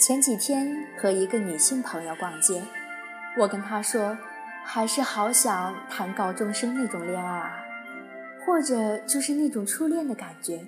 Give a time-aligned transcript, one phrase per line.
[0.00, 2.62] 前几天和一个女性朋友逛街，
[3.38, 4.16] 我跟她说，
[4.64, 7.64] 还是好想谈高中生那种恋爱啊，
[8.46, 10.66] 或者就是那种初恋的感觉，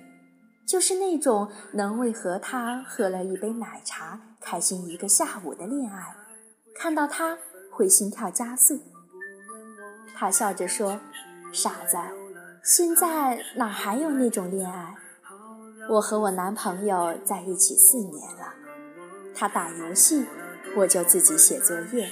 [0.67, 6.15] 就是那种能为和他喝了一杯奶茶开心一个下午的恋爱，
[6.75, 7.37] 看到他
[7.71, 8.81] 会心跳加速。
[10.13, 10.99] 她笑着说
[11.51, 11.97] ：“傻子，
[12.63, 14.95] 现在哪还有那种恋爱？
[15.89, 18.53] 我和我男朋友在一起四年了。”
[19.33, 20.25] 他打游戏，
[20.75, 22.11] 我就自己写作业，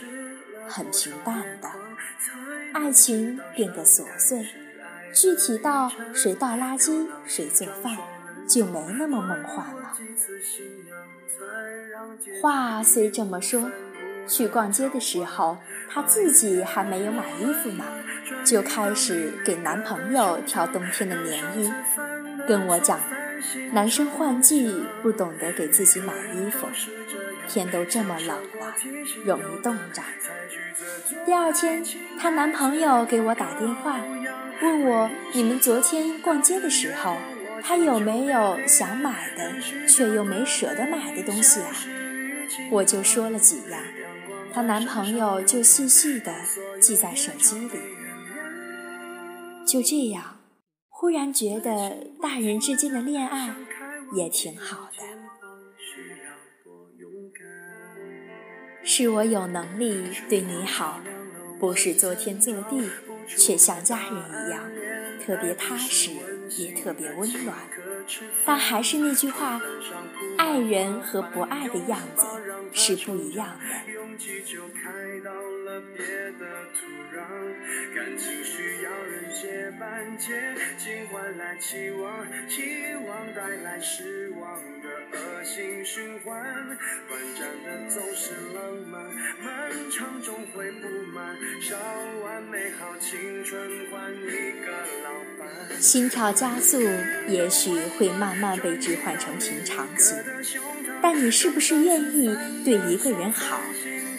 [0.68, 1.70] 很平淡的，
[2.74, 4.48] 爱情变得琐碎，
[5.14, 7.98] 具体到谁倒垃圾谁做饭，
[8.48, 9.96] 就没那么梦幻了。
[12.42, 13.70] 话虽这么说，
[14.28, 15.58] 去逛街的时候，
[15.90, 17.84] 他自己还没有买衣服呢，
[18.44, 21.72] 就开始给男朋友挑冬天的棉衣，
[22.48, 23.00] 跟我讲。
[23.72, 26.68] 男生换季不懂得给自己买衣服，
[27.48, 28.74] 天都这么冷了，
[29.26, 30.02] 容易冻着。
[31.26, 31.84] 第二天，
[32.20, 34.00] 她男朋友给我打电话，
[34.62, 37.16] 问我你们昨天逛街的时候，
[37.62, 39.52] 他有没有想买的
[39.88, 41.72] 却又没舍得买的东西啊？
[42.72, 43.82] 我就说了几样，
[44.54, 46.34] 她男朋友就细细的
[46.82, 47.80] 记在手机里。
[49.66, 50.39] 就这样。
[51.02, 53.56] 忽然觉得大人之间的恋爱
[54.12, 55.04] 也挺好的，
[58.84, 61.00] 是我有能力对你好，
[61.58, 62.90] 不是作天作地，
[63.26, 64.70] 却像家人一样，
[65.26, 66.12] 特别踏实，
[66.58, 67.56] 也特别温暖。
[68.46, 69.62] 但还是那句话，
[70.38, 72.26] 爱人和不爱的样子
[72.74, 73.64] 是不一样的。
[77.96, 78.79] 感情需要
[79.80, 80.28] 别的土壤，感情需要人接班接，
[80.78, 82.56] 尽换来期望，期
[83.08, 86.44] 望带来失望的恶性循环。
[87.08, 88.60] 短暂的总是浪
[88.92, 89.02] 漫，
[89.42, 91.36] 漫长终会不满。
[91.62, 91.78] 烧
[92.24, 94.72] 完美好青春，换一个
[95.04, 95.10] 老
[95.40, 95.82] 伴。
[95.82, 96.82] 心跳加速，
[97.28, 100.18] 也许会慢慢被置换成平常心，
[101.02, 102.36] 但你是不是愿意
[102.66, 103.62] 对一个人好？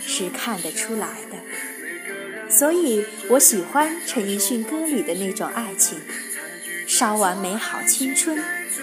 [0.03, 1.37] 是看得出来的，
[2.60, 5.98] 所以我喜欢陈奕迅歌里的那种爱情：
[6.87, 8.38] 烧完美好青春，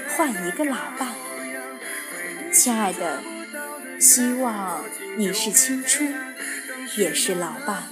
[0.07, 1.13] 换一个老伴。
[2.51, 3.21] 亲爱的，
[3.99, 4.83] 希望
[5.15, 6.11] 你是青春，
[6.97, 7.83] 也是老伴。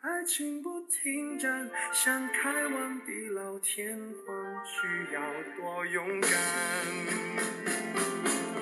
[0.00, 4.35] 爱情不停站，想开往地老天荒，
[4.66, 5.20] 需要
[5.56, 6.28] 多勇敢。